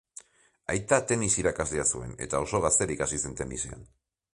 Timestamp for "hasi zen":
3.09-3.41